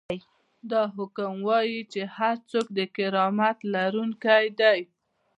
دا 0.71 0.83
حکم 0.95 1.33
وايي 1.47 1.81
چې 1.91 2.01
هر 2.17 2.35
څوک 2.51 2.65
د 2.77 2.79
کرامت 2.95 3.57
لرونکی 3.73 4.45
دی. 4.59 4.79